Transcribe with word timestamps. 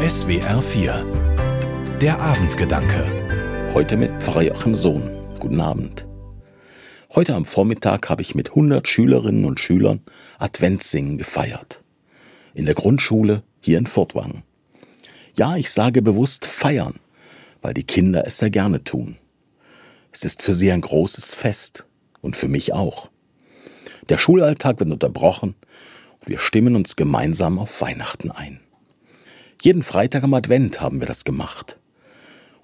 SWR 0.00 0.62
4 0.62 1.98
Der 2.00 2.20
Abendgedanke. 2.20 3.04
Heute 3.74 3.96
mit 3.96 4.22
Pfarrer 4.22 4.42
Joachim 4.42 4.76
Sohn. 4.76 5.02
Guten 5.40 5.60
Abend. 5.60 6.06
Heute 7.16 7.34
am 7.34 7.44
Vormittag 7.44 8.08
habe 8.08 8.22
ich 8.22 8.36
mit 8.36 8.50
100 8.50 8.86
Schülerinnen 8.86 9.44
und 9.44 9.58
Schülern 9.58 10.02
Adventssingen 10.38 11.18
gefeiert. 11.18 11.82
In 12.54 12.64
der 12.64 12.76
Grundschule 12.76 13.42
hier 13.58 13.76
in 13.76 13.88
Furtwangen. 13.88 14.44
Ja, 15.34 15.56
ich 15.56 15.72
sage 15.72 16.00
bewusst 16.00 16.46
feiern, 16.46 16.94
weil 17.60 17.74
die 17.74 17.82
Kinder 17.82 18.24
es 18.24 18.38
sehr 18.38 18.50
gerne 18.50 18.84
tun. 18.84 19.16
Es 20.12 20.22
ist 20.22 20.42
für 20.42 20.54
sie 20.54 20.70
ein 20.70 20.82
großes 20.82 21.34
Fest 21.34 21.88
und 22.20 22.36
für 22.36 22.46
mich 22.46 22.72
auch. 22.72 23.10
Der 24.08 24.18
Schulalltag 24.18 24.78
wird 24.78 24.92
unterbrochen 24.92 25.56
und 26.20 26.28
wir 26.28 26.38
stimmen 26.38 26.76
uns 26.76 26.94
gemeinsam 26.94 27.58
auf 27.58 27.80
Weihnachten 27.80 28.30
ein. 28.30 28.60
Jeden 29.60 29.82
Freitag 29.82 30.22
am 30.22 30.34
Advent 30.34 30.80
haben 30.80 31.00
wir 31.00 31.06
das 31.08 31.24
gemacht. 31.24 31.78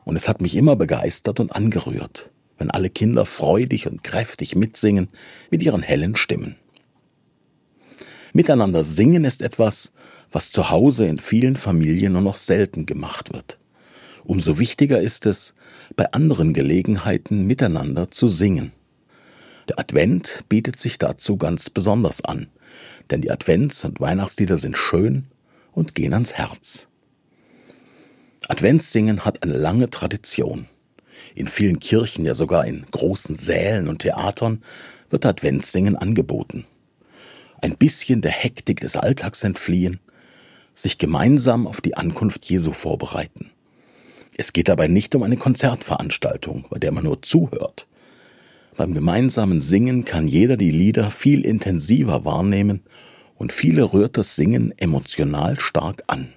Und 0.05 0.15
es 0.15 0.29
hat 0.29 0.41
mich 0.41 0.55
immer 0.55 0.77
begeistert 0.77 1.41
und 1.41 1.51
angerührt, 1.51 2.31
wenn 2.57 2.71
alle 2.71 2.89
Kinder 2.89 3.27
freudig 3.27 3.89
und 3.89 4.05
kräftig 4.05 4.55
mitsingen 4.55 5.09
mit 5.51 5.63
ihren 5.65 5.83
hellen 5.83 6.15
Stimmen. 6.15 6.55
Miteinander 8.33 8.85
singen 8.85 9.25
ist 9.25 9.43
etwas, 9.43 9.93
was 10.31 10.53
zu 10.53 10.71
Hause 10.71 11.07
in 11.07 11.19
vielen 11.19 11.57
Familien 11.57 12.13
nur 12.13 12.23
noch 12.23 12.37
selten 12.37 12.87
gemacht 12.87 13.33
wird. 13.33 13.59
Umso 14.23 14.61
wichtiger 14.61 15.01
ist 15.01 15.27
es, 15.27 15.55
bei 15.97 16.13
anderen 16.13 16.55
Gelegenheiten 16.55 17.45
miteinander 17.45 18.13
zu 18.13 18.29
singen. 18.29 18.71
Der 19.69 19.81
Advent 19.81 20.45
bietet 20.49 20.79
sich 20.79 20.99
dazu 20.99 21.39
ganz 21.39 21.71
besonders 21.71 22.25
an, 22.25 22.49
denn 23.11 23.21
die 23.21 23.33
Advents- 23.33 23.85
und 23.85 24.01
Weihnachtslieder 24.01 24.59
sind 24.59 24.77
schön 24.77 25.27
und 25.75 25.95
gehen 25.95 26.15
ans 26.15 26.35
Herz. 26.35 26.89
Adventssingen 28.49 29.25
hat 29.25 29.43
eine 29.43 29.57
lange 29.57 29.91
Tradition. 29.91 30.67
In 31.35 31.49
vielen 31.49 31.81
Kirchen, 31.81 32.25
ja 32.25 32.35
sogar 32.35 32.67
in 32.67 32.85
großen 32.91 33.37
Sälen 33.37 33.89
und 33.89 34.01
Theatern, 34.01 34.63
wird 35.11 35.27
Adventssingen 35.27 35.97
angeboten. 35.97 36.65
Ein 37.61 37.77
bisschen 37.77 38.21
der 38.21 38.33
Hektik 38.33 38.81
des 38.81 38.97
Alltags 38.97 39.43
entfliehen, 39.43 40.01
sich 40.75 40.99
gemeinsam 40.99 41.67
auf 41.67 41.81
die 41.81 41.97
Ankunft 41.97 42.45
Jesu 42.45 42.73
vorbereiten. 42.73 43.51
Es 44.37 44.53
geht 44.53 44.69
dabei 44.69 44.89
nicht 44.89 45.15
um 45.15 45.23
eine 45.23 45.37
Konzertveranstaltung, 45.37 46.67
bei 46.69 46.79
der 46.79 46.93
man 46.93 47.05
nur 47.05 47.23
zuhört. 47.23 47.87
Beim 48.77 48.93
gemeinsamen 48.93 49.61
Singen 49.61 50.05
kann 50.05 50.27
jeder 50.27 50.57
die 50.57 50.73
Lieder 50.73 51.13
viel 51.13 51.47
intensiver 51.47 52.25
wahrnehmen 52.25 52.83
und 53.37 53.53
viele 53.53 53.93
rührt 53.93 54.17
das 54.17 54.37
Singen 54.37 54.73
emotional 54.79 55.59
stark 55.59 56.05
an. 56.07 56.33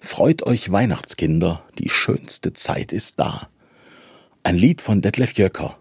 Freut 0.00 0.42
euch 0.44 0.70
Weihnachtskinder, 0.70 1.64
die 1.78 1.88
schönste 1.88 2.52
Zeit 2.52 2.92
ist 2.92 3.18
da. 3.18 3.48
Ein 4.42 4.56
Lied 4.56 4.80
von 4.80 5.02
Detlef 5.02 5.34
Jöcker. 5.34 5.76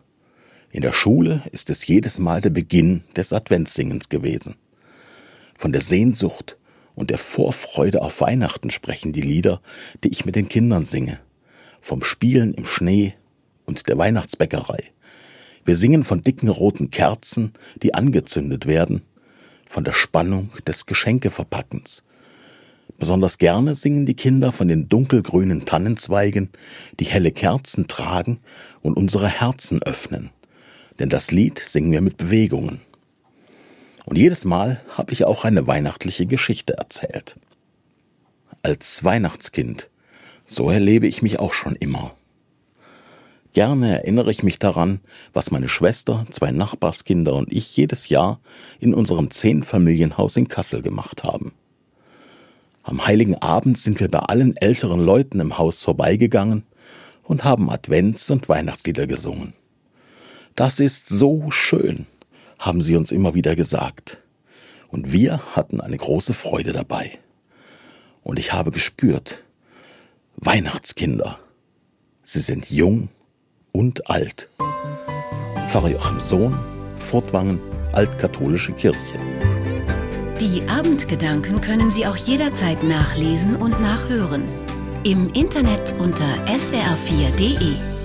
In 0.71 0.81
der 0.81 0.91
Schule 0.91 1.43
ist 1.51 1.69
es 1.69 1.87
jedes 1.87 2.19
Mal 2.19 2.41
der 2.41 2.49
Beginn 2.49 3.03
des 3.15 3.31
Adventssingens 3.31 4.09
gewesen. 4.09 4.55
Von 5.55 5.71
der 5.71 5.81
Sehnsucht 5.81 6.57
und 6.95 7.09
der 7.09 7.19
Vorfreude 7.19 8.01
auf 8.01 8.21
Weihnachten 8.21 8.71
sprechen 8.71 9.13
die 9.13 9.21
Lieder, 9.21 9.61
die 10.03 10.09
ich 10.09 10.25
mit 10.25 10.35
den 10.35 10.49
Kindern 10.49 10.83
singe. 10.83 11.19
Vom 11.79 12.03
Spielen 12.03 12.53
im 12.53 12.65
Schnee 12.65 13.13
und 13.65 13.87
der 13.87 13.97
Weihnachtsbäckerei. 13.97 14.91
Wir 15.63 15.75
singen 15.75 16.03
von 16.03 16.21
dicken 16.21 16.49
roten 16.49 16.91
Kerzen, 16.91 17.53
die 17.81 17.93
angezündet 17.93 18.65
werden, 18.65 19.03
von 19.69 19.83
der 19.83 19.93
Spannung 19.93 20.49
des 20.65 20.85
Geschenkeverpackens. 20.85 22.03
Besonders 22.99 23.37
gerne 23.37 23.75
singen 23.75 24.05
die 24.05 24.15
Kinder 24.15 24.51
von 24.51 24.67
den 24.67 24.89
dunkelgrünen 24.89 25.65
Tannenzweigen, 25.65 26.49
die 26.99 27.05
helle 27.05 27.31
Kerzen 27.31 27.87
tragen 27.87 28.39
und 28.81 28.97
unsere 28.97 29.27
Herzen 29.27 29.83
öffnen. 29.83 30.31
Denn 30.99 31.09
das 31.09 31.31
Lied 31.31 31.59
singen 31.59 31.91
wir 31.91 32.01
mit 32.01 32.17
Bewegungen. 32.17 32.81
Und 34.05 34.17
jedes 34.17 34.45
Mal 34.45 34.81
habe 34.89 35.13
ich 35.13 35.25
auch 35.25 35.43
eine 35.43 35.67
weihnachtliche 35.67 36.25
Geschichte 36.25 36.77
erzählt. 36.77 37.35
Als 38.63 39.03
Weihnachtskind, 39.03 39.89
so 40.45 40.69
erlebe 40.69 41.07
ich 41.07 41.21
mich 41.21 41.39
auch 41.39 41.53
schon 41.53 41.75
immer. 41.75 42.16
Gerne 43.57 44.01
erinnere 44.01 44.29
ich 44.29 44.43
mich 44.43 44.59
daran, 44.59 44.99
was 45.33 45.49
meine 45.49 45.67
Schwester, 45.67 46.27
zwei 46.29 46.51
Nachbarskinder 46.51 47.33
und 47.33 47.51
ich 47.51 47.75
jedes 47.75 48.07
Jahr 48.07 48.39
in 48.79 48.93
unserem 48.93 49.31
Zehnfamilienhaus 49.31 50.37
in 50.37 50.47
Kassel 50.47 50.83
gemacht 50.83 51.23
haben. 51.23 51.53
Am 52.83 53.07
heiligen 53.07 53.33
Abend 53.33 53.79
sind 53.79 53.99
wir 53.99 54.09
bei 54.09 54.19
allen 54.19 54.55
älteren 54.57 55.03
Leuten 55.03 55.39
im 55.39 55.57
Haus 55.57 55.79
vorbeigegangen 55.79 56.67
und 57.23 57.45
haben 57.45 57.71
Advents- 57.71 58.29
und 58.29 58.47
Weihnachtslieder 58.47 59.07
gesungen. 59.07 59.53
Das 60.53 60.79
ist 60.79 61.09
so 61.09 61.49
schön, 61.49 62.05
haben 62.61 62.83
sie 62.83 62.95
uns 62.95 63.11
immer 63.11 63.33
wieder 63.33 63.55
gesagt. 63.55 64.21
Und 64.89 65.11
wir 65.11 65.41
hatten 65.55 65.81
eine 65.81 65.97
große 65.97 66.35
Freude 66.35 66.73
dabei. 66.73 67.17
Und 68.21 68.37
ich 68.37 68.53
habe 68.53 68.69
gespürt, 68.69 69.43
Weihnachtskinder, 70.35 71.39
sie 72.21 72.41
sind 72.41 72.69
jung 72.69 73.09
und 73.77 74.09
alt. 74.09 74.49
Pfarrer 75.67 75.89
Joachim 75.89 76.19
Sohn, 76.19 76.57
Fortwangen, 76.97 77.59
Altkatholische 77.93 78.71
Kirche. 78.73 79.19
Die 80.41 80.63
Abendgedanken 80.67 81.61
können 81.61 81.91
Sie 81.91 82.05
auch 82.05 82.15
jederzeit 82.15 82.83
nachlesen 82.83 83.55
und 83.55 83.79
nachhören. 83.81 84.43
Im 85.03 85.27
Internet 85.33 85.95
unter 85.99 86.25
swr4.de. 86.47 87.96